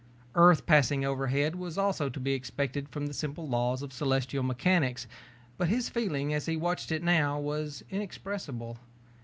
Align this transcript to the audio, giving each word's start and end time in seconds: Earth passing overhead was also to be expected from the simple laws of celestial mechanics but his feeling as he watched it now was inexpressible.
Earth 0.33 0.65
passing 0.65 1.05
overhead 1.05 1.55
was 1.55 1.77
also 1.77 2.09
to 2.09 2.19
be 2.19 2.33
expected 2.33 2.89
from 2.89 3.05
the 3.05 3.13
simple 3.13 3.47
laws 3.47 3.83
of 3.83 3.93
celestial 3.93 4.41
mechanics 4.41 5.05
but 5.59 5.67
his 5.67 5.89
feeling 5.89 6.33
as 6.33 6.47
he 6.47 6.57
watched 6.57 6.91
it 6.91 7.03
now 7.03 7.39
was 7.39 7.83
inexpressible. 7.91 8.79